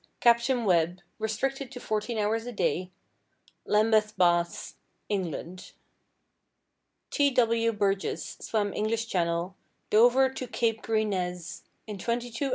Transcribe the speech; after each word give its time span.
Capt. 0.19 0.49
Webb 0.49 1.01
(restricted 1.19 1.71
to 1.71 1.79
14 1.79 2.17
hours 2.17 2.47
a 2.47 2.51
day), 2.51 2.89
Lambeth 3.65 4.17
Baths, 4.17 4.73
England. 5.09 5.73
T. 7.11 7.29
W. 7.29 7.71
Burgess 7.71 8.35
swam 8.41 8.73
English 8.73 9.05
channel, 9.07 9.55
Dover 9.91 10.33
to 10.33 10.47
Cape 10.47 10.81
Grisnez, 10.81 11.61
in 11.85 11.99
22 11.99 12.45
h. 12.45 12.49